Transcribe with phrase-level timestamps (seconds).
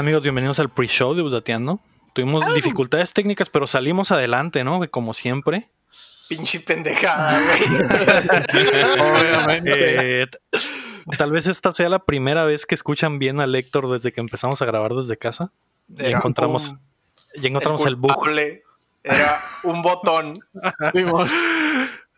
[0.00, 0.22] ¿Qué tal amigos?
[0.22, 1.78] Bienvenidos al pre-show de Budateando.
[2.14, 4.80] Tuvimos dificultades técnicas, pero salimos adelante, ¿no?
[4.90, 5.68] Como siempre.
[6.26, 7.60] Pinche pendejada, güey.
[8.98, 10.22] Obviamente.
[10.22, 10.26] Eh,
[11.18, 14.62] tal vez esta sea la primera vez que escuchan bien a Héctor desde que empezamos
[14.62, 15.52] a grabar desde casa.
[15.98, 16.74] Y encontramos,
[17.34, 18.26] y encontramos el, bug.
[19.04, 20.40] Era un botón.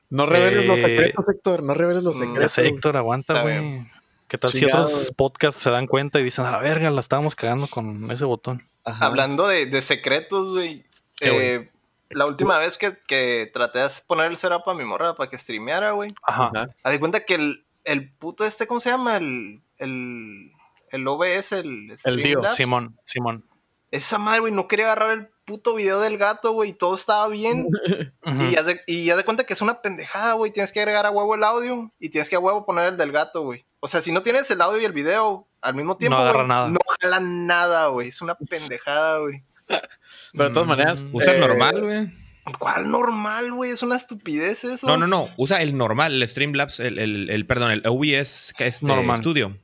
[0.08, 1.64] no reveles los eh, secretos, Héctor.
[1.64, 2.58] No reveles los mm, secretos.
[2.58, 3.84] Héctor, aguanta, güey.
[4.32, 7.36] ¿Qué tal si otros podcasts se dan cuenta y dicen, a la verga, la estábamos
[7.36, 8.66] cagando con ese botón?
[8.82, 10.86] Hablando de, secretos, güey.
[11.20, 11.70] Eh,
[12.08, 15.90] la última vez que, traté de poner el setup a mi morra para que streameara,
[15.90, 16.14] güey.
[16.22, 16.50] Ajá.
[16.82, 19.18] Haz de cuenta que el, el, puto este, ¿cómo se llama?
[19.18, 20.50] El, el,
[20.92, 21.94] el OBS, el...
[22.02, 23.44] El Dio, Simón, Simón.
[23.92, 27.68] Esa madre, güey, no quería agarrar el puto video del gato, güey, todo estaba bien.
[28.40, 30.50] y, ya de, y ya de cuenta que es una pendejada, güey.
[30.50, 33.12] Tienes que agregar a huevo el audio y tienes que a huevo poner el del
[33.12, 33.66] gato, güey.
[33.80, 36.46] O sea, si no tienes el audio y el video al mismo tiempo, no agarra
[36.46, 36.68] nada.
[36.68, 38.08] No jala nada, güey.
[38.08, 39.44] Es una pendejada, güey.
[40.32, 41.14] Pero de todas maneras, mm.
[41.14, 42.22] usa el eh, normal, güey.
[42.58, 43.72] ¿Cuál normal, güey?
[43.72, 44.86] Es una estupidez eso.
[44.86, 45.28] No, no, no.
[45.36, 49.18] Usa el normal, el Streamlabs, el, el, el perdón, el OBS que es normal.
[49.18, 49.54] Studio.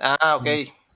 [0.00, 0.48] Ah, ok.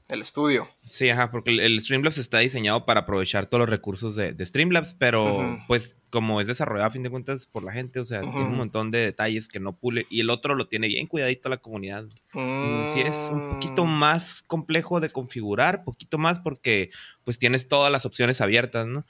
[0.09, 0.69] El estudio.
[0.85, 5.59] Sí, ajá, porque el, Streamlabs está diseñado para aprovechar todos los recursos de, Streamlabs, pero
[5.69, 8.57] pues como es desarrollado a fin de cuentas por la gente, o sea, tiene un
[8.57, 12.05] montón de detalles que no pule y el otro lo tiene bien cuidadito la comunidad.
[12.33, 13.91] Sí es un poquito mm.
[13.91, 16.91] más complejo de configurar, poquito más porque
[17.25, 19.07] pues tienes todas las opciones abiertas, ¿no?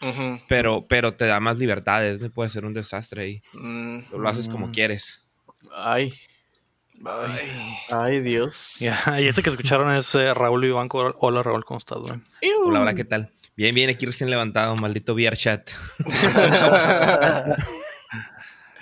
[0.49, 3.43] pero, pero te da más libertades, no puede ser un desastre ahí.
[3.55, 4.01] Mm.
[4.13, 5.23] Lo haces como quieres.
[5.75, 6.13] Ay,
[7.91, 8.81] Ay, Dios.
[8.81, 11.13] y ese que escucharon es eh, Raúl Vivanco.
[11.19, 12.21] Hola, Raúl, ¿cómo estás, güey?
[12.65, 13.31] Hola, hola, ¿qué tal?
[13.57, 15.71] Bien, bien, aquí recién levantado, maldito VR chat.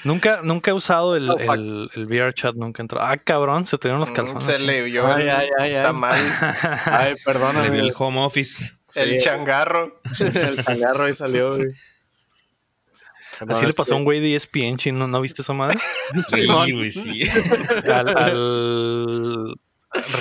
[0.05, 3.01] nunca, nunca he usado el, el, el, VR chat, nunca entró.
[3.01, 4.45] Ah, cabrón, se tenían los mm, calzones.
[4.45, 5.07] Se le vio.
[5.07, 6.21] Ay, ay, ay, Está mal.
[6.85, 7.79] Ay, perdóname.
[7.79, 8.75] el home office.
[8.97, 10.01] El changarro.
[10.21, 11.69] el changarro ahí salió, güey.
[13.49, 15.79] Así le pasó a un güey de ESPN, chino, ¿no viste esa madre?
[16.27, 17.23] Sí, güey, sí.
[17.89, 19.57] Al,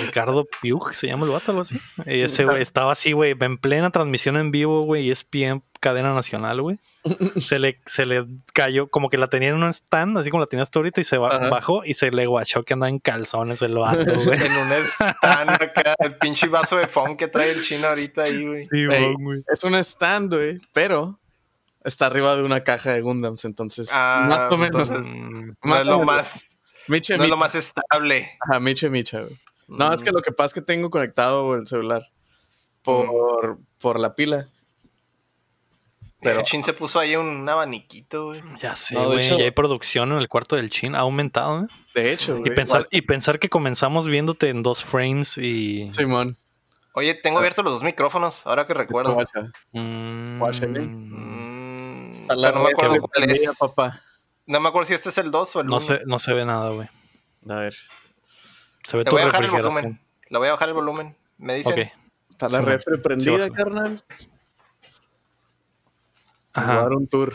[0.04, 1.78] Ricardo Piug, se llama el vato, algo así.
[2.06, 6.60] Y ese güey estaba así, güey, en plena transmisión en vivo, güey, ESPN, cadena nacional,
[6.60, 6.80] güey.
[7.40, 10.46] Se le, se le cayó, como que la tenía en un stand, así como la
[10.46, 13.78] tenías tú ahorita, y se bajó y se le guachó que andaba en calzones el
[13.78, 14.38] vato, güey.
[14.38, 18.46] en un stand acá, el pinche vaso de foam que trae el chino ahorita ahí,
[18.46, 18.64] güey.
[18.64, 19.42] Sí, güey.
[19.50, 21.19] Es un stand, güey, pero
[21.84, 24.90] está arriba de una caja de Gundams, entonces ah, más o menos.
[25.62, 26.58] no es lo más.
[26.88, 28.38] no es lo más estable.
[28.40, 29.38] Ajá, Miche Micha, güey.
[29.68, 30.14] No, es que mm.
[30.14, 32.08] lo que pasa es que tengo conectado el celular
[32.82, 33.66] por, mm.
[33.80, 34.48] por la pila.
[36.22, 38.42] Pero el Chin se puso ahí un abaniquito, güey.
[38.60, 39.22] Ya sé, güey.
[39.22, 40.94] ya hay producción en el cuarto del Chin.
[40.94, 41.66] Ha aumentado, ¿eh?
[41.94, 42.52] De hecho, güey.
[42.52, 45.90] Y pensar, y pensar que comenzamos viéndote en dos frames y.
[45.90, 46.36] Simón.
[46.92, 49.16] Oye, tengo abiertos los dos micrófonos, ahora que recuerdo.
[49.72, 50.42] Mm
[52.36, 53.58] no me acuerdo cuál es.
[53.58, 54.00] Papá.
[54.46, 55.74] No me acuerdo si este es el 2 o el 1.
[55.76, 56.88] No se, no se ve nada, güey.
[57.48, 57.74] A ver.
[58.84, 60.00] Se ve todo voy a bajar el volumen.
[60.28, 61.16] Le voy a bajar el volumen.
[61.38, 61.72] Me dicen.
[61.72, 61.90] Okay.
[62.28, 64.02] Está la refre prendida, carnal.
[66.52, 66.86] Ajá.
[66.88, 67.32] un tour.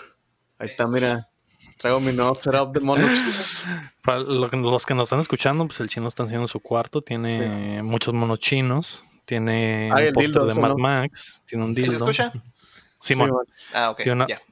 [0.60, 1.30] Ahí está, mira.
[1.78, 3.32] Traigo mi nuevo setup de mono chino.
[4.04, 7.02] Para los que nos están escuchando, pues el chino está haciendo su cuarto.
[7.02, 9.04] Tiene muchos monos chinos.
[9.26, 11.42] Tiene ah, un póster de Mad Max.
[11.46, 11.92] Tiene un dildo.
[11.92, 12.34] ¿Se escucha?
[13.00, 13.32] Simón.
[13.74, 14.02] Ah, ok.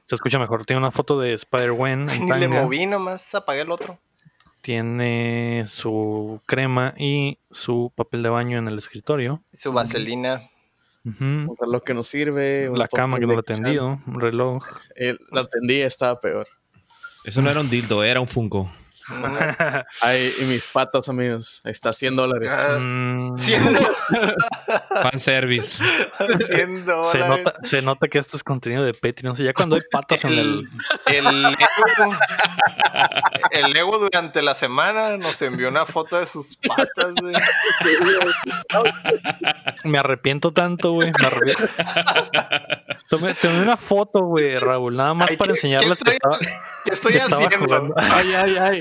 [0.06, 0.64] Se escucha mejor.
[0.66, 2.06] Tiene una foto de Spider-Gwen.
[2.06, 3.98] Ni le moví nomás, apagué el otro.
[4.62, 9.42] Tiene su crema y su papel de baño en el escritorio.
[9.52, 10.48] Su vaselina.
[11.04, 12.70] Un reloj que nos sirve.
[12.74, 14.00] La cama que no lo ha tendido.
[14.06, 14.64] Un reloj.
[15.30, 16.46] la tendía estaba peor.
[17.24, 18.70] Eso no era un dildo, era un Funko.
[20.00, 21.60] Ay, y mis patas, amigos.
[21.64, 22.52] Está 100 dólares.
[23.38, 23.76] 100
[25.02, 25.82] Fan service.
[26.50, 27.12] 100 dólares.
[27.12, 29.32] Se nota, se nota que esto es contenido de Patreon.
[29.32, 30.68] O sea, ya cuando hay patas en el.
[31.06, 32.16] El ego,
[33.50, 37.34] el ego durante la semana nos envió una foto de sus patas, güey.
[39.84, 41.12] Me arrepiento tanto, güey.
[41.18, 41.64] Me arrepiento.
[43.08, 46.38] Tomé, tomé, una foto, güey, Raúl, nada más para enseñarles que estaba.
[46.84, 47.94] ¿Qué estoy haciendo?
[47.96, 48.80] Ay, ay, ay.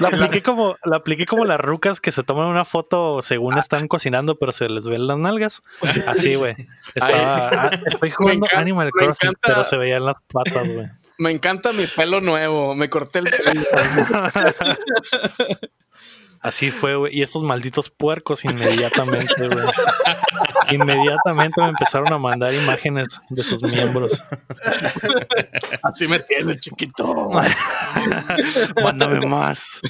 [0.00, 3.88] La apliqué, como, la apliqué como las rucas que se toman una foto según están
[3.88, 5.62] cocinando, pero se les ven las nalgas.
[6.06, 6.56] Así, güey.
[7.00, 10.86] Ah, estoy jugando Animal Crossing, pero se veían las patas, güey.
[11.18, 12.74] Me encanta mi pelo nuevo.
[12.74, 13.60] Me corté el pelo.
[16.40, 17.16] Así fue, güey.
[17.16, 19.66] Y estos malditos puercos inmediatamente, güey.
[20.70, 24.22] inmediatamente me empezaron a mandar imágenes de sus miembros.
[25.82, 27.30] Así me tiene, chiquito.
[28.82, 29.80] Mándame más.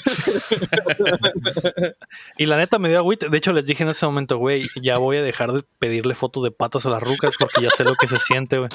[2.38, 3.28] y la neta me dio agüite.
[3.28, 6.42] De hecho, les dije en ese momento, güey, ya voy a dejar de pedirle fotos
[6.42, 8.70] de patas a las rucas porque ya sé lo que se siente, güey.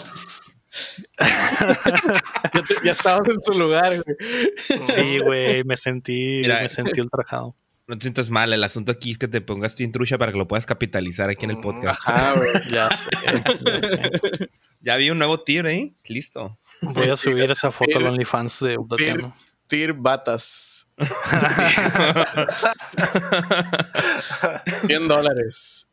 [2.84, 4.18] ya, estabas en su lugar, güey.
[4.60, 7.56] Sí, güey, me sentí, me sentí ultrajado.
[7.86, 10.38] No te sientas mal, el asunto aquí es que te pongas tu intrucha para que
[10.38, 12.00] lo puedas capitalizar aquí en el podcast.
[12.08, 12.50] Ajá, güey.
[12.72, 13.10] ya sé.
[14.80, 15.94] Ya vi un nuevo tier, ¿eh?
[16.08, 16.60] Listo.
[16.82, 19.34] Voy a subir esa foto al OnlyFans de Updateando.
[19.68, 20.92] Tier batas.
[24.86, 25.88] 100 dólares.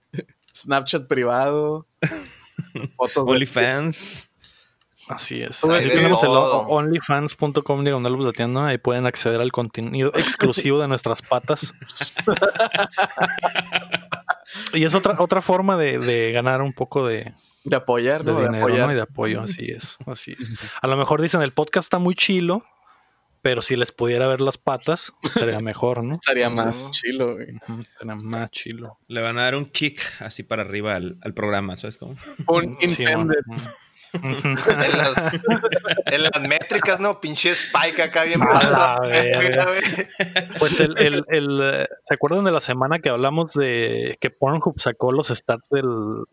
[0.52, 1.86] Snapchat privado.
[3.14, 4.30] OnlyFans.
[5.10, 5.64] Así es.
[5.64, 8.68] Así tenemos el onlyfans.com diagonal tienda.
[8.68, 11.74] Ahí pueden acceder al contenido exclusivo de nuestras patas.
[14.72, 17.34] y es otra, otra forma de, ganar un poco de,
[17.64, 20.36] de apoyar, de dinero, Y de apoyo, así es, así
[20.80, 22.62] A lo mejor dicen el podcast está muy chilo,
[23.42, 26.12] pero si les pudiera ver las patas, estaría mejor, ¿no?
[26.14, 28.98] Estaría más chilo, Estaría más chilo.
[29.08, 32.14] Le van a dar un kick así para arriba al, programa, ¿sabes cómo?
[32.46, 33.42] Un intended
[36.06, 37.20] en, las, métricas, ¿no?
[37.20, 39.02] Pinche Spike acá bien pasado.
[40.58, 45.12] pues el, el, el, ¿se acuerdan de la semana que hablamos de que Pornhub sacó
[45.12, 46.24] los stats del,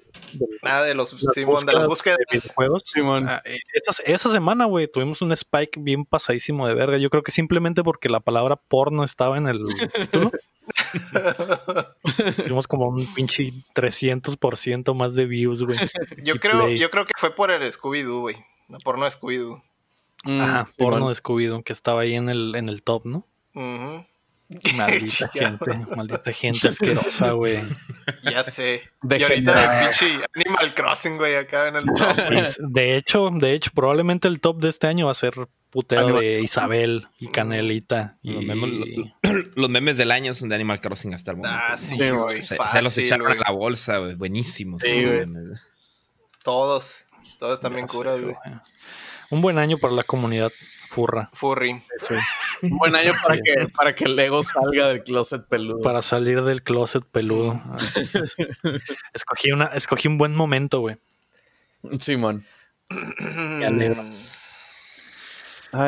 [0.64, 2.84] ah, de los Simón, de las búsquedas de videojuegos?
[2.86, 3.28] Simón.
[3.30, 3.60] Ah, eh,
[4.06, 6.98] esa, semana, güey, tuvimos un spike bien pasadísimo de verga.
[6.98, 10.32] Yo creo que simplemente porque la palabra porno estaba en el título.
[12.44, 15.78] Tuvimos como un pinche 300% más de views, güey.
[16.24, 18.36] Yo creo, yo creo que fue por el Scooby-Doo, güey.
[18.68, 19.64] No, porno de Scooby-Doo.
[20.26, 23.26] Ajá, porno de Scooby-Doo, que estaba ahí en el, en el top, ¿no?
[24.78, 27.60] Maldita gente, maldita gente asquerosa, güey.
[28.24, 28.82] Ya sé.
[29.04, 32.16] y ahorita el pinche Animal Crossing, güey, acá en el top.
[32.60, 35.34] De hecho, de hecho, probablemente el top de este año va a ser
[35.70, 38.18] putero de Isabel y Canelita.
[38.22, 38.36] Y...
[39.56, 41.60] Los, memes, del año son de Animal Crossing hasta el momento.
[41.62, 42.42] Ah, sí, güey.
[42.42, 44.16] Se, los echaron a la bolsa, güey.
[44.16, 44.80] Buenísimos.
[44.80, 45.26] Sí, güey.
[46.44, 47.06] Todos.
[47.38, 48.36] Todos también curas, güey.
[49.30, 50.52] Un buen año para la comunidad
[50.98, 51.30] furra.
[51.34, 51.84] Furry.
[52.00, 52.16] Sí.
[52.64, 55.82] Un buen año para que, para que el Lego salga del closet peludo.
[55.82, 57.62] Para salir del closet peludo.
[59.14, 60.98] escogí, una, escogí un buen momento, güey.
[62.00, 62.48] Simón.
[62.90, 64.04] Me alegro.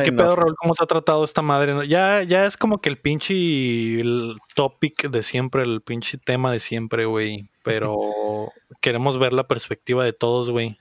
[0.03, 0.55] ¿Qué pedo, Raúl?
[0.57, 1.87] ¿Cómo te ha tratado esta madre?
[1.87, 6.59] Ya, ya es como que el pinche el topic de siempre, el pinche tema de
[6.59, 7.49] siempre, güey.
[7.63, 7.97] Pero
[8.81, 10.77] queremos ver la perspectiva de todos, güey.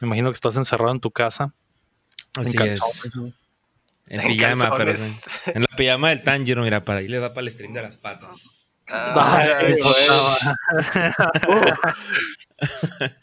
[0.00, 1.54] Me imagino que estás encerrado en tu casa.
[2.36, 2.80] Así en es.
[4.10, 7.52] En, pijama, pero en, la pijama del Tanjiro, mira, para ahí le da para el
[7.52, 8.36] stream de las patas.
[8.90, 9.46] Ah,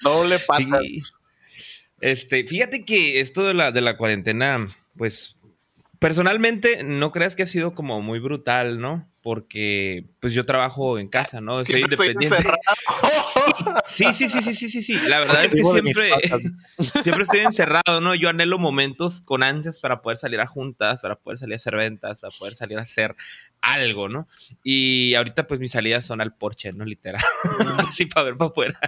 [0.01, 1.13] Doble patas.
[2.01, 5.39] Este, fíjate que esto de la, de la cuarentena pues
[5.99, 9.09] personalmente no creas que ha sido como muy brutal, ¿no?
[9.25, 11.65] Porque pues yo trabajo en casa, ¿no?
[11.65, 12.37] Soy independiente.
[13.87, 14.99] Sí, sí, sí, sí, sí, sí, sí.
[15.07, 16.11] La verdad es que siempre,
[16.79, 18.13] siempre estoy encerrado, ¿no?
[18.13, 21.75] Yo anhelo momentos con ansias para poder salir a juntas, para poder salir a hacer
[21.75, 23.15] ventas, para poder salir a hacer
[23.61, 24.27] algo, ¿no?
[24.63, 26.85] Y ahorita pues mis salidas son al porche, ¿no?
[26.85, 27.21] Literal.
[27.77, 28.79] Así para ver para afuera.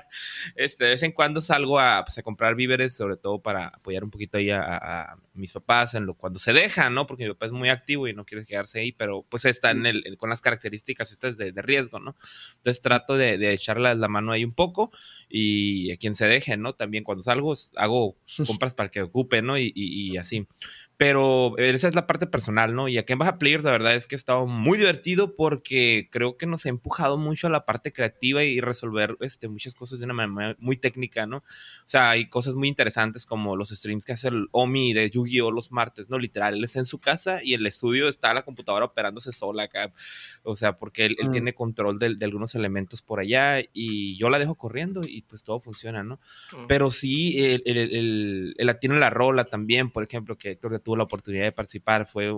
[0.55, 4.03] Este, de vez en cuando salgo a, pues, a comprar víveres, sobre todo para apoyar
[4.03, 7.05] un poquito ahí a, mis papás en lo cuando se dejan, ¿no?
[7.05, 9.85] Porque mi papá es muy activo y no quiere quedarse ahí, pero pues está en
[9.85, 12.15] el, con las características estas de, riesgo, ¿no?
[12.57, 14.91] Entonces trato de, de echarle la mano ahí un poco
[15.29, 16.73] y a quien se deje, ¿no?
[16.73, 19.57] También cuando salgo hago compras para que ocupe, ¿no?
[19.57, 20.47] y así.
[20.97, 22.87] Pero esa es la parte personal, ¿no?
[22.87, 26.37] Y aquí en Baja Player, la verdad es que ha estado muy divertido porque creo
[26.37, 30.05] que nos ha empujado mucho a la parte creativa y resolver este, muchas cosas de
[30.05, 31.37] una manera muy técnica, ¿no?
[31.37, 31.43] O
[31.85, 35.51] sea, hay cosas muy interesantes como los streams que hace el Omi de Yu-Gi-Oh!
[35.51, 36.17] los martes, ¿no?
[36.17, 39.93] Literal, él está en su casa y el estudio está la computadora operándose sola acá.
[40.41, 41.31] O sea, porque él, mm.
[41.31, 45.59] tiene control de, algunos elementos por allá y yo la dejo corriendo y pues todo
[45.59, 46.15] funciona, ¿no?
[46.53, 46.65] Mm.
[46.67, 51.51] Pero sí, él, tiene la rola también, por ejemplo, que Héctor tuvo la oportunidad de
[51.51, 52.31] participar, fue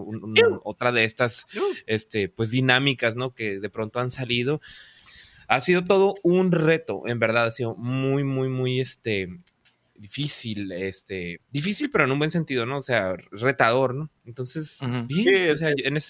[0.63, 1.45] otra de estas
[1.85, 3.35] este, pues dinámicas, ¿no?
[3.35, 4.59] Que de pronto han salido.
[5.47, 9.29] Ha sido todo un reto, en verdad, ha sido muy, muy, muy, este,
[9.99, 12.77] difícil, este, difícil, pero en un buen sentido, ¿no?
[12.77, 14.09] O sea, retador, ¿no?
[14.25, 16.01] Entonces, bien, o sea, en e,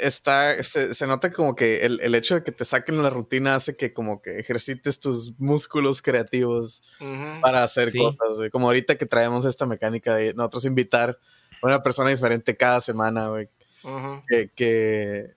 [0.00, 3.92] Está, se, nota como que el, hecho de que te saquen la rutina hace que
[3.92, 6.82] como que ejercites tus músculos creativos
[7.42, 11.18] para hacer cosas, Como ahorita que traemos esta mecánica de nosotros invitar
[11.70, 13.48] una persona diferente cada semana, güey.
[14.56, 15.34] que,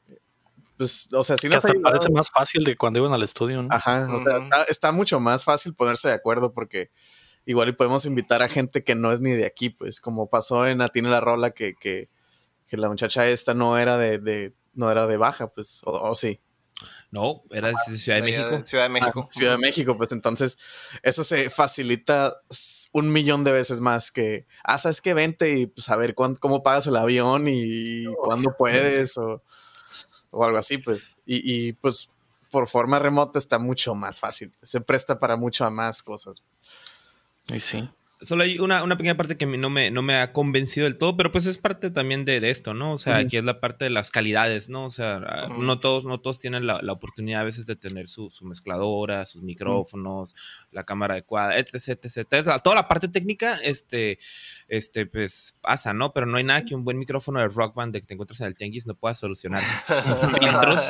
[0.78, 3.70] pues, o sea, sí nos parece más fácil de cuando iban al estudio, ¿no?
[3.72, 6.92] Ajá, o sea, está, mucho más fácil ponerse de acuerdo porque
[7.46, 10.68] igual y podemos invitar a gente que no es ni de aquí, pues, como pasó
[10.68, 12.10] en Atine la Rola, que, que,
[12.68, 16.40] que, la muchacha esta no era de, de no era de baja, pues, o, sí.
[17.10, 18.66] No, era de Ciudad de México.
[18.66, 19.28] Ciudad de México.
[19.32, 20.58] Ciudad de México, pues entonces
[21.04, 22.42] eso se facilita
[22.92, 26.64] un millón de veces más que, ah, sabes que vente y pues a ver cómo
[26.64, 29.42] pagas el avión y cuándo puedes o
[30.32, 31.18] o algo así, pues.
[31.26, 32.12] Y, pues
[32.52, 34.54] por forma remota está mucho más fácil.
[34.62, 36.44] Se presta para mucho más cosas.
[37.48, 37.90] Y sí.
[38.22, 41.32] Solo hay una, pequeña parte que no me, no me ha convencido del todo, pero
[41.32, 42.94] pues es parte también de, esto, ¿no?
[42.94, 44.86] O sea, aquí es la parte de las calidades, ¿no?
[44.86, 48.32] O sea, ah, no, todos, no todos tienen la, oportunidad a veces de tener su,
[48.42, 50.34] mezcladora, sus micrófonos,
[50.72, 52.28] la cámara adecuada, etc, etc,
[52.64, 54.18] Toda la parte técnica, este,
[54.68, 56.12] este, pues pasa, ¿no?
[56.12, 58.42] Pero no hay nada que un buen micrófono de Rock Band de que te encuentras
[58.42, 59.62] en el Tianguis no pueda solucionar.
[60.42, 60.82] filtros,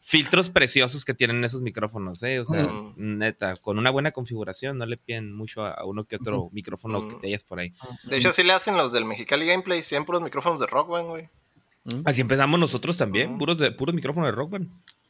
[0.00, 2.40] filtros preciosos que tienen esos micrófonos, ¿eh?
[2.40, 6.45] O sea, neta, con una buena configuración no le piden mucho a uno que otro
[6.52, 7.72] micrófono que te hayas por ahí.
[8.04, 11.08] De hecho, así le hacen los del Mexicali Gameplay, siempre los micrófonos de Rock Band,
[11.08, 11.28] güey.
[12.04, 14.68] Así empezamos nosotros también, puros, de, puros micrófonos de Rock Band.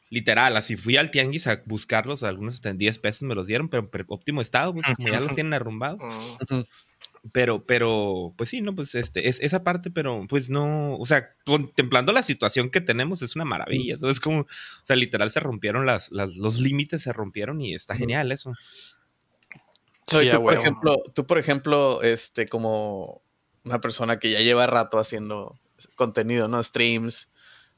[0.09, 3.67] Literal, así fui al tianguis a buscarlos, algunos hasta en 10 pesos me los dieron,
[3.67, 5.99] pero en óptimo estado, como ya los tienen arrumbados.
[7.33, 11.33] Pero, pero, pues sí, no, pues este, es esa parte, pero pues no, o sea,
[11.45, 14.47] contemplando la situación que tenemos es una maravilla, eso es como, o
[14.83, 18.51] sea, literal se rompieron las, los límites, se rompieron y está genial eso.
[20.07, 23.21] Tú, por ejemplo, tú, por ejemplo, este, como
[23.63, 25.59] una persona que ya lleva rato haciendo
[25.95, 26.61] contenido, ¿no?
[26.63, 27.29] Streams,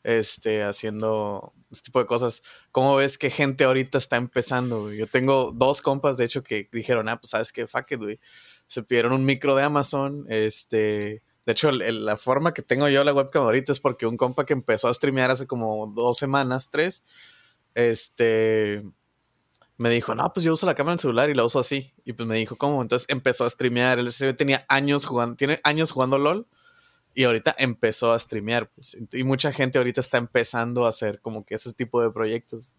[0.03, 2.43] este, haciendo este tipo de cosas.
[2.71, 4.93] ¿Cómo ves que gente ahorita está empezando?
[4.93, 8.19] Yo tengo dos compas, de hecho, que dijeron, ah, pues sabes que fuck it, güey
[8.69, 10.25] se pidieron un micro de Amazon.
[10.29, 14.45] Este, de hecho, la forma que tengo yo la webcam ahorita es porque un compa
[14.45, 17.03] que empezó a streamear hace como dos semanas, tres,
[17.74, 18.83] este,
[19.79, 21.93] me dijo, no, pues yo uso la cámara del celular y la uso así.
[22.03, 22.81] Y pues me dijo, ¿cómo?
[22.81, 23.98] Entonces empezó a streamear.
[23.98, 26.48] Él tenía años jugando, tiene años jugando LOL
[27.15, 28.69] y ahorita empezó a streamear.
[28.69, 32.77] Pues, y mucha gente ahorita está empezando a hacer como que ese tipo de proyectos.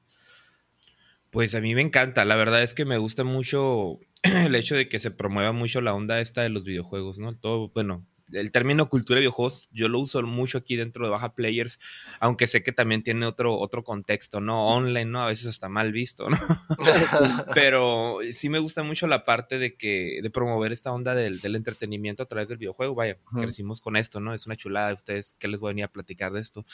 [1.30, 4.90] Pues a mí me encanta, la verdad es que me gusta mucho el hecho de
[4.90, 7.35] que se promueva mucho la onda esta de los videojuegos, ¿no?
[7.35, 11.35] Todo, bueno, el término cultura de videojuegos yo lo uso mucho aquí dentro de Baja
[11.35, 11.79] Players,
[12.19, 14.69] aunque sé que también tiene otro, otro contexto, ¿no?
[14.69, 15.23] Online, ¿no?
[15.23, 16.37] A veces está mal visto, ¿no?
[17.55, 22.23] Pero sí me gusta mucho la parte de que, de promover esta onda del, entretenimiento
[22.23, 22.95] a través del videojuego.
[22.95, 24.35] Vaya, crecimos con esto, ¿no?
[24.35, 26.65] Es una chulada de ustedes que les voy a venir a platicar de esto.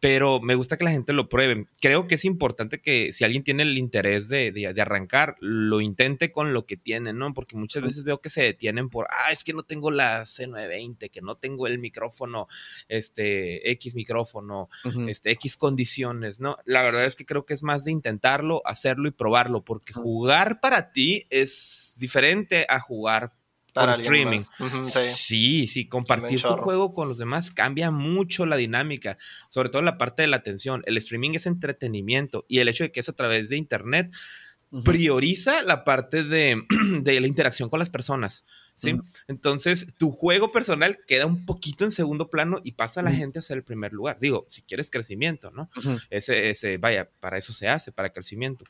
[0.00, 1.66] Pero me gusta que la gente lo pruebe.
[1.80, 5.80] Creo que es importante que si alguien tiene el interés de, de, de arrancar, lo
[5.80, 7.34] intente con lo que tiene, ¿no?
[7.34, 11.01] Porque muchas veces veo que se detienen por, ah, es que no tengo la C920
[11.10, 12.48] que no tengo el micrófono,
[12.88, 14.68] este, X micrófono,
[15.08, 16.56] este, X condiciones, ¿no?
[16.64, 20.60] La verdad es que creo que es más de intentarlo, hacerlo y probarlo, porque jugar
[20.60, 23.32] para ti es diferente a jugar
[23.72, 24.40] por streaming.
[25.14, 25.66] sí.
[25.66, 29.16] sí, compartir tu juego con los demás cambia mucho la dinámica,
[29.48, 30.82] sobre todo en la parte de la atención.
[30.86, 34.10] El streaming es entretenimiento y el hecho de que es a través de internet
[34.84, 36.64] prioriza la parte de,
[37.04, 38.94] la interacción con las personas, ¿sí?
[39.28, 43.38] Entonces, tu juego personal queda un poquito en segundo plano y pasa a la gente
[43.38, 44.18] a ser el primer lugar.
[44.18, 45.70] Digo, si quieres crecimiento, ¿no?
[46.10, 48.64] ese, ese, vaya, para eso se hace, para crecimiento.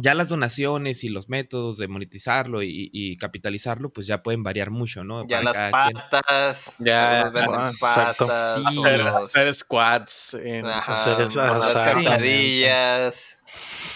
[0.00, 5.02] Ya las donaciones y los métodos de monetizarlo y, capitalizarlo, pues ya pueden variar mucho,
[5.02, 5.26] ¿no?
[5.26, 13.37] Ya las patas, ya las patas, hacer, squats, en, hacer las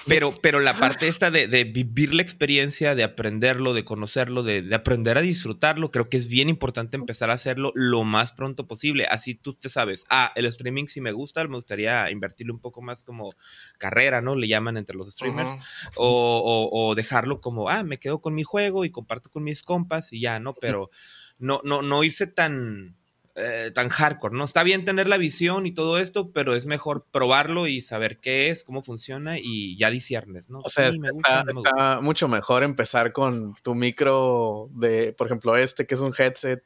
[0.06, 5.18] pero, pero la parte esta de, vivir la experiencia, de aprenderlo, de conocerlo, de, aprender
[5.18, 9.06] a disfrutarlo, creo que es bien importante empezar a hacerlo lo más pronto posible.
[9.06, 12.82] Así tú te sabes, ah, el streaming si me gusta, me gustaría invertirle un poco
[12.82, 13.30] más como
[13.78, 14.34] carrera, ¿no?
[14.34, 15.52] Le llaman entre los streamers.
[15.96, 20.12] o, o, dejarlo como, ah, me quedo con mi juego y comparto con mis compas
[20.12, 20.54] y ya, ¿no?
[20.54, 20.90] Pero
[21.38, 22.96] no, no, no irse tan
[23.34, 24.44] eh, tan hardcore, ¿no?
[24.44, 28.50] Está bien tener la visión y todo esto, pero es mejor probarlo y saber qué
[28.50, 30.60] es, cómo funciona y ya disiernes, ¿no?
[30.60, 36.02] O sea, está, mucho mejor empezar con tu micro de, por ejemplo, este que es
[36.02, 36.62] un headset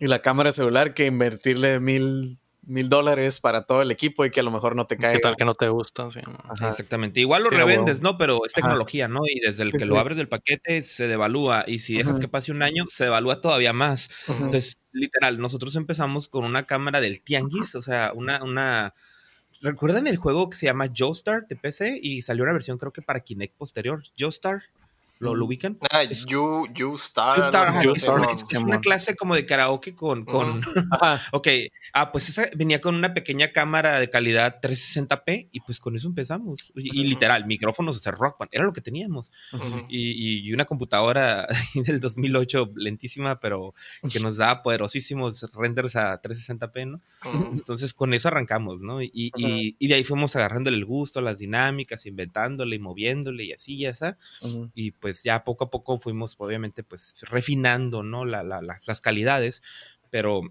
[0.00, 4.40] y la cámara celular que invertirle mil mil dólares para todo el equipo y que
[4.40, 5.14] a lo mejor no te cae.
[5.14, 6.08] ¿Qué tal que no te gusta?
[6.66, 7.18] Exactamente.
[7.20, 8.18] Igual lo revendes, ¿no?
[8.18, 9.20] Pero es tecnología, ¿no?
[9.26, 11.64] Y desde el que lo abres del paquete se devalúa.
[11.66, 14.10] Y si dejas que pase un año, se devalúa todavía más.
[14.28, 18.94] Entonces, literal, nosotros empezamos con una cámara del Tianguis, o sea, una, una.
[19.60, 21.98] ¿Recuerdan el juego que se llama Joestar de PC?
[22.00, 24.04] Y salió una versión, creo que para Kinect posterior.
[24.16, 24.62] Joestar.
[25.18, 25.78] ¿Lo, ubican?
[25.90, 27.50] Ah, you, you Star.
[27.94, 28.08] es,
[28.62, 30.24] una clase como de karaoke con.
[30.24, 30.62] con...
[31.32, 31.48] ok.
[31.92, 36.06] Ah, pues esa venía con una pequeña cámara de calidad 360p y pues con eso
[36.06, 36.72] empezamos.
[36.76, 39.32] Y, literal, micrófonos de Rock Band, era lo que teníamos.
[39.88, 43.74] y, y, una computadora del 2008 lentísima, pero
[44.12, 47.00] que nos da poderosísimos renders a 360p, ¿no?
[47.52, 49.02] Entonces con eso arrancamos, ¿no?
[49.02, 53.78] Y, y, de ahí fuimos agarrándole el gusto, las dinámicas, inventándole y moviéndole y así,
[53.78, 54.18] ya está.
[54.74, 58.24] Y pues ya poco a poco fuimos, obviamente, pues refinando, ¿no?
[58.24, 59.62] las calidades,
[60.10, 60.42] pero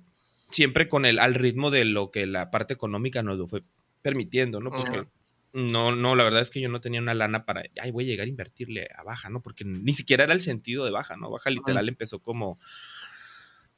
[0.50, 3.64] siempre con el, al ritmo de lo que la parte económica nos lo fue
[4.02, 4.72] permitiendo, ¿no?
[4.72, 5.08] Porque
[5.54, 8.08] no, no, la verdad es que yo no tenía una lana para, ay, voy a
[8.08, 9.42] llegar a invertirle a baja, ¿no?
[9.42, 11.30] Porque ni siquiera era el sentido de baja, ¿no?
[11.30, 12.60] Baja literal empezó como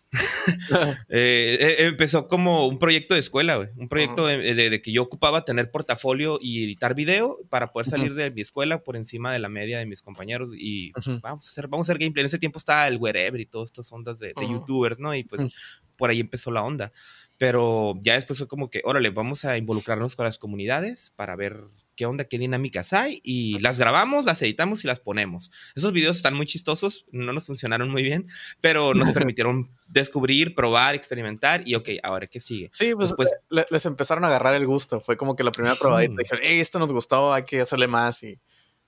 [1.09, 5.69] Eh, eh, empezó como un proyecto de escuela, Un proyecto de, que yo ocupaba tener
[5.69, 9.77] portafolio y editar video para poder salir de mi escuela por encima de la media
[9.77, 10.49] de mis compañeros.
[10.57, 12.23] Y vamos a hacer, vamos a hacer gameplay.
[12.23, 15.13] En ese tiempo estaba el wherever y todas estas ondas de, youtubers, ¿no?
[15.13, 15.49] Y pues
[15.95, 16.91] por ahí empezó la onda.
[17.37, 21.61] Pero ya después fue como que, órale, vamos a involucrarnos con las comunidades para ver
[21.99, 25.51] qué onda, qué dinámicas hay y las grabamos, las editamos y las ponemos.
[25.75, 28.25] Esos videos están muy chistosos, no nos funcionaron muy bien,
[28.61, 32.69] pero nos permitieron descubrir, probar, experimentar y ok, ahora qué sigue.
[32.71, 33.13] Sí, pues,
[33.49, 36.79] les empezaron a agarrar el gusto, fue como que la primera probadita dijeron, hey, esto
[36.79, 38.39] nos gustó, hay que hacerle más y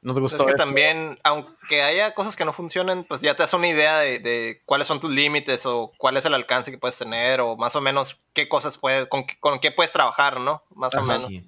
[0.02, 0.46] nos gustó.
[0.46, 4.00] Es que también, aunque haya cosas que no funcionen, pues ya te das una idea
[4.00, 7.76] de, cuáles son tus límites o cuál es el alcance que puedes tener o más
[7.76, 10.64] o menos qué cosas puedes, con, con qué puedes trabajar, ¿no?
[10.70, 11.44] Más o menos.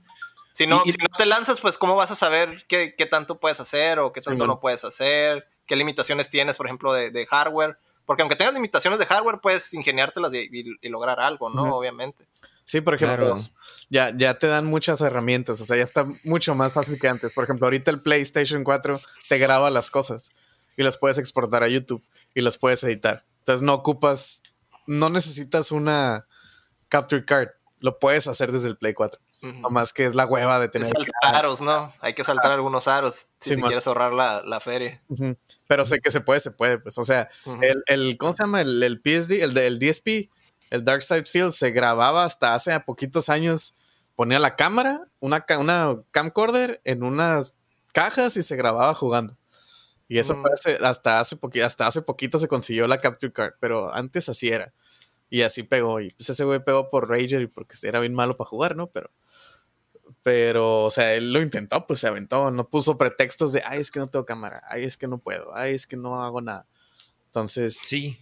[0.53, 3.59] Si no, si no te lanzas, pues cómo vas a saber qué, qué tanto puedes
[3.59, 7.77] hacer o qué tanto no puedes hacer, qué limitaciones tienes, por ejemplo, de, de, hardware.
[8.05, 10.49] Porque aunque tengas limitaciones de hardware, puedes ingeniártelas y,
[10.81, 11.63] y, lograr algo, ¿no?
[11.75, 12.27] Obviamente.
[12.65, 13.35] Sí, por ejemplo,
[13.89, 17.33] ya, ya te dan muchas herramientas, o sea, ya está mucho más fácil que antes.
[17.33, 20.33] Por ejemplo, ahorita el PlayStation 4 te graba las cosas
[20.77, 23.25] y las puedes exportar a YouTube y las puedes editar.
[23.39, 24.41] Entonces no ocupas,
[24.85, 26.27] no necesitas una
[26.89, 29.19] capture card, lo puedes hacer desde el Play 4.
[29.43, 30.87] No más que es la hueva de tener.
[30.87, 31.93] Saltar aros, ¿no?
[31.99, 35.01] Hay que saltar algunos aros si quieres ahorrar la, la feria.
[35.67, 36.97] Pero sé que se puede, se puede, pues.
[36.97, 37.29] O sea,
[37.61, 38.61] el, el, ¿cómo se llama?
[38.61, 40.29] El, el PSD, el del DSP,
[40.69, 43.75] el Dark Side Field, se grababa hasta hace poquitos años.
[44.15, 47.57] Ponía la cámara, una, una camcorder en unas
[47.93, 49.37] cajas y se grababa jugando.
[50.07, 50.35] Y eso
[50.77, 54.73] hasta, hace hasta hace poquito se consiguió la Capture Card, pero antes así era.
[55.29, 55.99] Y así pegó.
[55.99, 58.87] Y pues ese güey pegó por Rager y porque era bien malo para jugar, ¿no?
[58.87, 59.09] Pero
[60.23, 63.91] pero, o sea, él lo intentó, pues se aventó, no puso pretextos de, ay, es
[63.91, 66.65] que no tengo cámara, ay, es que no puedo, ay, es que no hago nada.
[67.25, 67.77] Entonces.
[67.77, 68.17] Sí.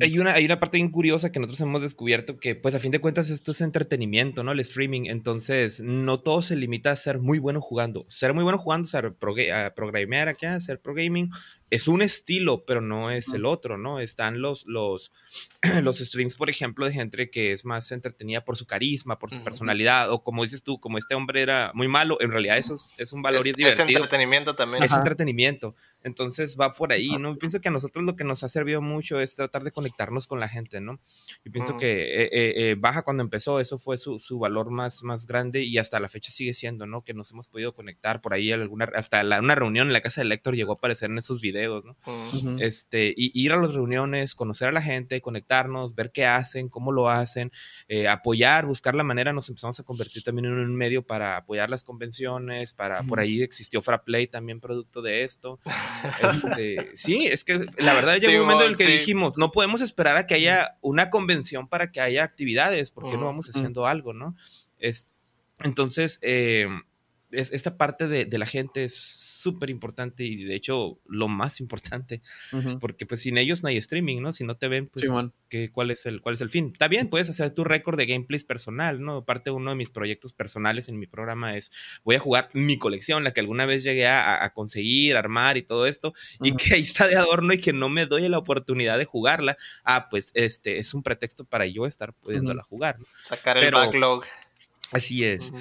[0.00, 2.92] Hay una, hay una parte bien curiosa que nosotros hemos descubierto que, pues, a fin
[2.92, 4.52] de cuentas, esto es entretenimiento, ¿no?
[4.52, 5.06] El streaming.
[5.06, 8.06] Entonces, no todo se limita a ser muy bueno jugando.
[8.08, 11.30] Ser muy bueno jugando, ser pro, a programar acá, ser pro gaming,
[11.70, 14.00] es un estilo, pero no es el otro, ¿no?
[14.00, 15.12] Están los, los,
[15.82, 19.42] los streams, por ejemplo, de gente que es más entretenida por su carisma, por su
[19.42, 23.12] personalidad, o como dices tú, como este hombre era muy malo, en realidad eso es,
[23.12, 23.86] un valor y es divertido.
[23.86, 24.82] Es entretenimiento también.
[24.82, 25.74] Es entretenimiento.
[26.02, 27.36] Entonces va por ahí, ¿no?
[27.36, 30.40] Pienso que a nosotros lo que nos ha servido mucho es tratar de conectarnos con
[30.40, 31.00] la gente, ¿no?
[31.44, 35.04] Yo pienso que eh, eh, eh, Baja cuando empezó, eso fue su, su, valor más,
[35.04, 37.04] más grande y hasta la fecha sigue siendo, ¿no?
[37.04, 40.34] Que nos hemos podido conectar por ahí, alguna, hasta una reunión en la casa de
[40.34, 41.59] Héctor llegó a aparecer en esos videos
[42.60, 46.92] este, y ir a las reuniones, conocer a la gente, conectarnos, ver qué hacen, cómo
[46.92, 47.52] lo hacen,
[47.88, 51.70] eh, apoyar, buscar la manera, nos empezamos a convertir también en un medio para apoyar
[51.70, 55.58] las convenciones, para, por ahí existió Fraplay también producto de esto.
[56.30, 59.80] Este, sí, es que la verdad llegó un momento en el que dijimos, no podemos
[59.80, 64.12] esperar a que haya una convención para que haya actividades, porque no vamos haciendo algo,
[64.12, 64.36] ¿no?
[64.78, 65.14] Es,
[65.60, 66.68] entonces, eh,
[67.32, 72.22] esta parte de, la gente es súper importante y de hecho lo más importante,
[72.80, 74.32] porque pues sin ellos no hay streaming, ¿no?
[74.32, 75.06] Si no te ven, pues
[75.72, 76.70] ¿cuál, es el, ¿cuál es el fin?
[76.72, 79.18] Está bien, puedes hacer tu récord de gameplays personal, ¿no?
[79.18, 81.70] Aparte uno de mis proyectos personales en mi programa es,
[82.04, 85.86] voy a jugar mi colección, la que alguna vez llegué a, conseguir, armar y todo
[85.86, 89.04] esto, y que ahí está de adorno y que no me doy la oportunidad de
[89.04, 92.96] jugarla, ah, pues este es un pretexto para yo estar pudiéndola jugar.
[93.24, 94.24] Sacar el backlog.
[94.92, 95.52] Así es.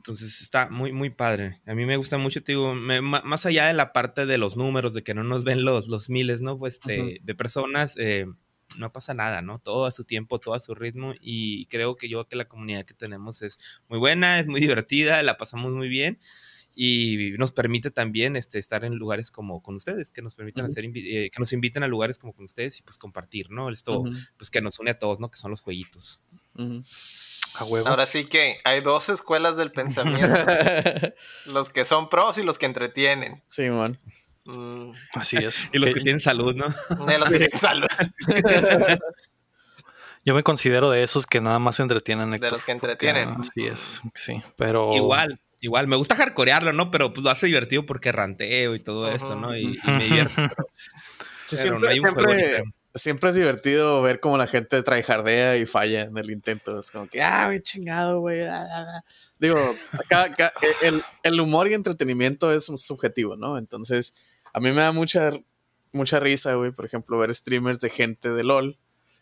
[0.00, 1.60] Entonces está muy, muy padre.
[1.66, 4.94] A mí me gusta mucho, te digo, más allá de la parte de los números,
[4.94, 6.58] de que no nos ven los, los miles, ¿no?
[6.58, 8.24] Pues de, personas, eh,
[8.78, 9.58] no pasa nada, ¿no?
[9.58, 12.86] Todo a su tiempo, todo a su ritmo y creo que yo que la comunidad
[12.86, 13.58] que tenemos es
[13.88, 16.18] muy buena, es muy divertida, la pasamos muy bien
[16.74, 20.86] y nos permite también este, estar en lugares como con ustedes, que nos permitan hacer,
[20.86, 23.68] eh, que nos inviten a lugares como con ustedes y pues compartir, ¿no?
[23.68, 24.02] Esto,
[24.38, 25.30] pues que nos une a todos, ¿no?
[25.30, 26.20] Que son los jueguitos.
[27.58, 30.32] Ahora sí que hay dos escuelas del pensamiento.
[31.52, 33.42] los que son pros y los que entretienen.
[33.46, 33.98] Sí, man.
[34.44, 34.92] Mm.
[35.14, 35.68] Así es.
[35.72, 36.66] y los que, tienen salud, ¿no?
[37.06, 37.88] De los que tienen salud.
[40.24, 42.30] Yo me considero de esos que nada más entretienen.
[42.30, 43.36] de los que entretienen.
[43.40, 44.42] así es, sí.
[44.56, 44.94] Pero.
[44.94, 45.88] Igual, igual.
[45.88, 46.90] Me gusta hardcorearlo, ¿no?
[46.90, 49.56] Pero pues lo hace divertido porque ranteo y todo esto, ¿no?
[49.56, 50.34] Y, me divierto.
[51.44, 52.62] siempre, siempre,
[52.94, 56.78] es divertido ver cómo la gente trae jardea y falla en el intento.
[56.78, 58.42] Es como que, ah, güey, chingado, güey.
[58.42, 59.04] Ah, ah, ah".
[59.38, 59.56] Digo,
[59.92, 60.34] acá,
[60.82, 63.58] el, el humor y entretenimiento es subjetivo, ¿no?
[63.58, 64.14] Entonces,
[64.52, 65.32] a mí me da mucha,
[65.92, 68.78] mucha risa, güey, por ejemplo, ver streamers de gente de LOL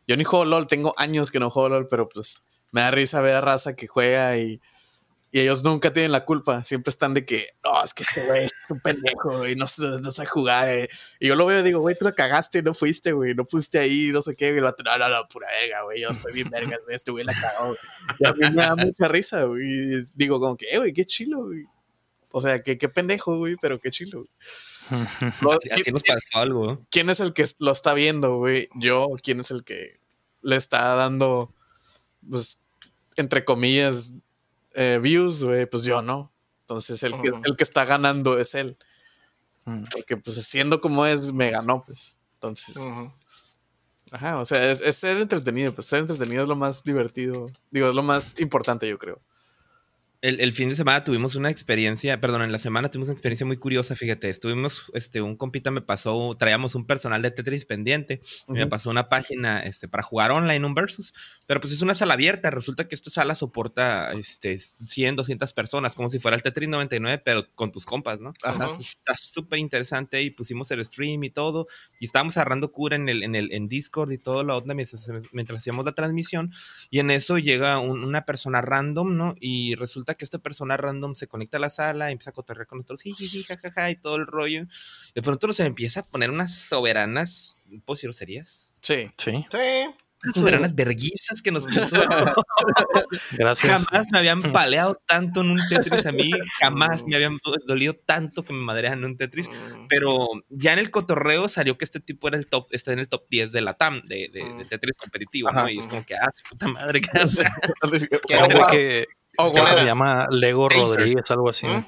[0.09, 3.21] yo ni juego LOL, tengo años que no juego LOL, pero pues me da risa
[3.21, 4.59] ver a raza que juega y,
[5.31, 6.65] y ellos nunca tienen la culpa.
[6.65, 9.67] Siempre están de que, no, es que este güey es un pendejo y no,
[10.03, 10.69] no, sabe jugar.
[10.71, 10.89] Eh".
[11.21, 13.45] Y yo lo veo y digo, güey, tú lo cagaste y no fuiste, güey, no
[13.45, 14.49] pusiste ahí, no sé qué.
[14.49, 17.35] Y no, no, no, pura verga, güey, yo estoy bien verga, güey, este güey la
[17.35, 17.77] cagó.
[18.19, 19.63] Y a mí me da mucha risa, güey.
[19.65, 21.65] Y digo, como que, eh, güey, qué chilo, güey.
[22.31, 24.25] O sea, qué, qué pendejo, güey, pero qué chilo.
[25.73, 26.87] así, nos pasó algo.
[26.91, 28.69] ¿Quién es el que lo está viendo, güey?
[28.75, 29.09] ¿Yo?
[29.23, 30.01] ¿Quién es el que
[30.41, 31.55] le está dando,
[32.29, 32.65] pues,
[33.17, 34.15] entre comillas,
[34.79, 35.67] eh, views, güey?
[35.67, 36.33] Pues yo no.
[36.61, 38.77] Entonces el que, el que está ganando es él.
[39.65, 39.85] Mm.
[39.93, 42.17] Porque, pues, siendo como es, me ganó, pues.
[42.35, 42.87] Entonces.
[44.11, 47.89] Ajá, o sea, es, es, ser entretenido, pues ser entretenido es lo más divertido, digo,
[47.89, 49.21] es lo más importante, yo creo
[50.21, 53.57] el, fin de semana tuvimos una experiencia, perdón, en la semana tuvimos una experiencia muy
[53.57, 58.53] curiosa, fíjate, estuvimos, este, un compita me pasó, traíamos un personal de Tetris pendiente, y
[58.53, 61.15] me pasó una página, este, para jugar online un versus,
[61.47, 65.95] pero pues es una sala abierta, resulta que esta sala soporta, este, 100, 200 personas,
[65.95, 68.33] como si fuera el Tetris 99, pero con tus compas, ¿no?
[68.43, 68.77] Ajá.
[68.81, 71.69] Está súper interesante y pusimos el stream y todo,
[72.01, 75.09] y estábamos agarrando cura en el, en el, en Discord y todo la onda mientras,
[75.31, 76.53] mientras hacíamos la transmisión,
[76.91, 79.35] y en eso llega una persona random, ¿no?
[79.39, 82.67] Y resulta que esta persona random se conecta a la sala, y empieza a cotorrear
[82.67, 84.67] con nosotros, sí, sí, jajaja, y todo el rollo.
[85.15, 88.75] De pronto se empieza a poner unas soberanas, ¿puedo decir serías?
[88.81, 89.11] Sí.
[89.19, 89.47] Sí.
[89.51, 89.95] Sí
[90.35, 91.97] soberanas verguizas que nos puso.
[93.39, 93.73] Gracias.
[93.73, 98.45] Jamás me habían paleado tanto en un Tetris a mí, jamás me habían dolido tanto
[98.45, 99.87] que me madrean en un Tetris, mm.
[99.89, 103.09] pero ya en el cotorreo salió que este tipo era el top, está en el
[103.09, 104.69] top 10 de la TAM, de, de, mm.
[104.69, 105.69] Tetris competitivo, ¿no?
[105.69, 107.49] Y es como que, ah, puta madre, ¿qué hace?
[108.71, 109.07] que,
[109.39, 111.67] Oh, se llama Lego Rodríguez, algo así.
[111.67, 111.85] ¿Mm?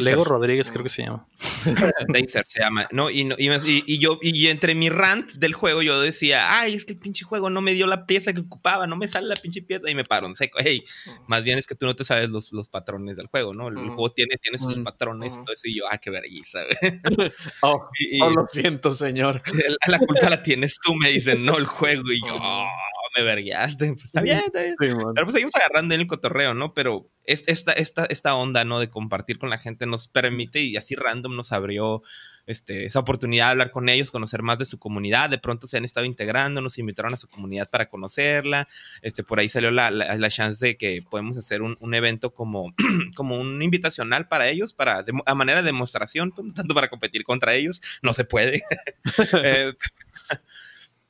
[0.00, 1.26] Lego Rodríguez creo que se llama.
[2.08, 2.88] Dazer se llama.
[2.90, 6.94] No, y, y, yo, y entre mi rant del juego, yo decía, ay, es que
[6.94, 9.60] el pinche juego no me dio la pieza que ocupaba, no me sale la pinche
[9.60, 10.58] pieza, y me paro en seco.
[10.62, 10.84] Hey,
[11.26, 13.68] más bien es que tú no te sabes los, los patrones del juego, ¿no?
[13.68, 16.60] El, juego tiene, tiene sus patrones y todo eso, y yo, ah, qué vergüenza.
[17.62, 17.88] oh,
[18.22, 19.42] oh, lo siento, señor.
[19.86, 22.68] La, culpa la tienes tú, me dicen, no el juego, y yo, oh,
[23.16, 23.92] me verguiaste.
[23.94, 24.74] Pues está bien, está bien.
[24.78, 26.74] Pero pues seguimos agarrando en el cotorreo, ¿no?
[26.74, 28.80] Pero esta, esta, esta onda, ¿no?
[28.80, 32.02] De compartir con la gente nos permite y así random nos abrió
[32.46, 35.30] este, esa oportunidad de hablar con ellos, conocer más de su comunidad.
[35.30, 38.68] De pronto se han estado integrando, nos invitaron a su comunidad para conocerla.
[39.02, 42.74] Este, por ahí salió la, la, chance de que podemos hacer un, un evento como,
[43.14, 47.24] como un invitacional para ellos, para a manera de demostración, pues, no tanto para competir
[47.24, 48.62] contra ellos, no se puede.
[49.44, 49.72] eh,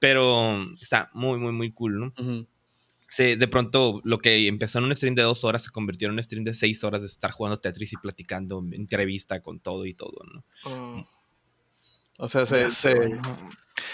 [0.04, 2.12] pero está muy, muy, muy cool, ¿no?
[3.16, 6.22] de pronto lo que empezó en un stream de dos horas se convirtió en un
[6.22, 10.18] stream de seis horas de estar jugando Tetris y platicando, entrevista con todo y todo,
[10.30, 10.44] ¿no?
[10.70, 11.06] Mm.
[12.18, 12.66] O sea, se,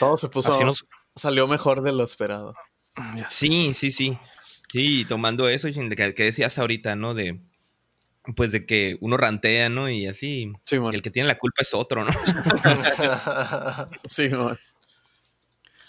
[0.00, 0.52] todo se puso,
[1.14, 2.54] salió mejor de lo esperado.
[3.28, 4.18] Sí, sí, sí.
[4.72, 7.14] Sí, tomando eso que, que decías ahorita, ¿no?
[7.14, 7.40] De,
[8.34, 9.88] pues de que uno rantea, ¿no?
[9.88, 10.52] Y así.
[10.64, 12.10] Sí, el que tiene la culpa es otro, ¿no?
[14.04, 14.58] sí, man.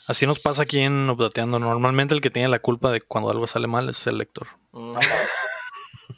[0.08, 1.60] Así nos pasa aquí en Updateando.
[1.60, 4.48] Normalmente el que tiene la culpa de cuando algo sale mal es el lector.
[4.72, 4.94] Mm.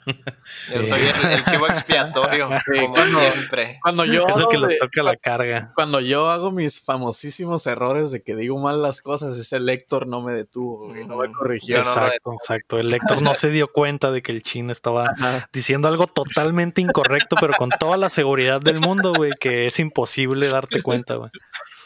[0.73, 3.79] yo soy el, chivo expiatorio, como cuando, siempre.
[3.81, 5.71] Cuando yo es el que le toca la carga.
[5.75, 10.21] Cuando yo hago mis famosísimos errores de que digo mal las cosas, ese lector no
[10.21, 11.33] me detuvo, no me mm.
[11.33, 11.77] corrigió.
[11.77, 12.79] Exacto, exacto.
[12.79, 15.05] El lector no se dio cuenta de que el chin estaba
[15.51, 20.47] diciendo algo totalmente incorrecto, pero con toda la seguridad del mundo, güey, que es imposible
[20.49, 21.29] darte cuenta, güey.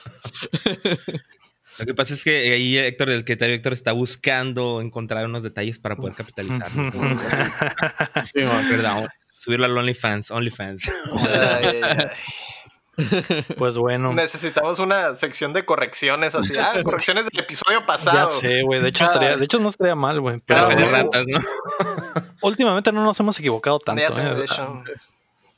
[1.80, 5.80] Lo que pasa es que ahí Héctor, el criterio Héctor está buscando encontrar unos detalles
[5.80, 6.70] para poder capitalizar.
[8.34, 9.08] sí, perdón.
[9.32, 10.92] Subirlo al OnlyFans, OnlyFans.
[13.58, 14.12] Pues bueno.
[14.14, 16.54] Necesitamos una sección de correcciones así.
[16.60, 18.30] Ah, correcciones del episodio pasado.
[18.30, 18.82] Ya sé, güey.
[18.82, 20.42] De hecho, estaría, de hecho no estaría mal, güey.
[20.46, 20.68] Pero
[22.42, 24.02] últimamente no nos hemos equivocado tanto.
[24.02, 24.46] ¿eh?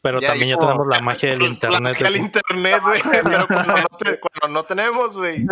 [0.02, 2.02] Pero también ya tenemos la magia del internet.
[2.02, 3.02] El internet, güey.
[3.12, 5.46] Pero cuando no, tenemos, güey.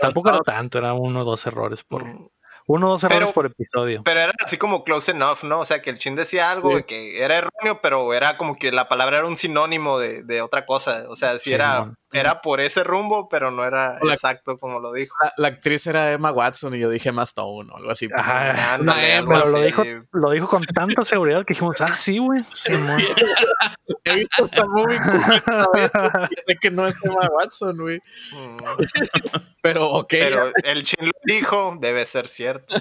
[0.00, 2.04] Tampoco era tanto, era uno o dos errores por.
[2.04, 2.28] Mm.
[2.70, 4.02] Uno o dos errores por episodio.
[4.04, 5.60] Pero era así como close enough, ¿no?
[5.60, 8.88] O sea, que el chin decía algo que era erróneo, pero era como que la
[8.90, 11.06] palabra era un sinónimo de, otra cosa.
[11.08, 15.14] O sea, si era, era por ese rumbo, pero no era exacto como lo dijo.
[15.36, 18.08] La, actriz era Emma Watson y yo dije Emma Stone o algo así.
[18.14, 22.40] Ajá, pero lo dijo, lo dijo con tanta seguridad que dijimos, ah, sí, güey.
[24.04, 24.98] He visto esta movie
[26.46, 27.98] sé que no es Emma Watson, güey.
[27.98, 28.56] Mm.
[29.62, 30.08] pero, ok.
[30.08, 32.74] Pero el chin lo dijo, debe ser cierto.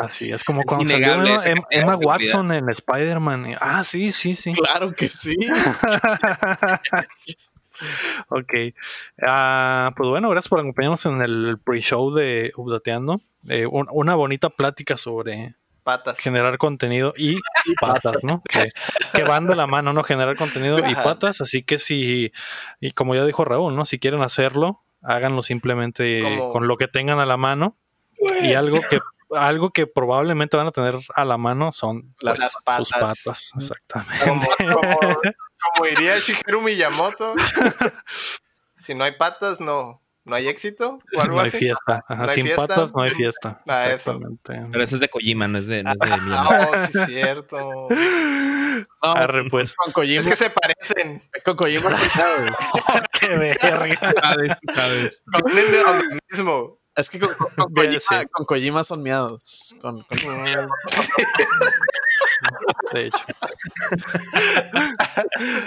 [0.00, 3.56] Así es como cuando salió Emma, Watson en Spider-Man.
[3.60, 4.52] Ah, sí, sí, sí.
[4.52, 5.36] Claro que sí.
[8.28, 8.52] ok.
[9.18, 13.20] Uh, pues bueno, gracias por acompañarnos en el pre-show de Updateando.
[13.48, 15.54] Eh, una bonita plática sobre
[15.86, 16.18] patas.
[16.18, 17.38] Generar contenido y
[17.80, 18.42] patas, ¿no?
[19.12, 20.02] Que, van de la mano, ¿no?
[20.02, 21.40] Generar contenido y patas.
[21.40, 22.32] Así que si,
[22.80, 23.84] y como ya dijo Raúl, ¿no?
[23.84, 27.76] Si quieren hacerlo, háganlo simplemente con lo que tengan a la mano.
[28.42, 28.98] Y algo que
[29.30, 32.88] algo que probablemente van a tener a la mano son las, patas.
[32.88, 34.46] Sus patas, exactamente.
[35.74, 37.34] Como, diría Shigeru Miyamoto,
[38.76, 40.98] si no hay patas, no, no hay éxito.
[41.28, 42.04] no hay fiesta.
[42.28, 43.62] sin patas no hay fiesta.
[43.66, 44.20] Ah, eso.
[44.44, 46.68] Pero eso es de Kojima, no es de, no es de ah.
[46.72, 47.88] No, sí es cierto.
[49.02, 49.14] No,
[49.50, 49.74] pues.
[49.74, 50.20] Con Kojima.
[50.20, 51.22] Es que se parecen.
[51.32, 51.96] Es con Kojima.
[53.18, 54.12] Qué verga.
[55.32, 56.78] Con el mismo.
[56.96, 57.18] Es que
[58.32, 59.76] con, Kojima, son miados.
[59.82, 59.98] Con,
[62.92, 63.18] de hecho.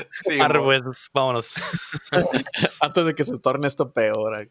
[0.10, 1.54] Sí, pues, vámonos.
[2.82, 4.50] Antes de que se torne esto peor.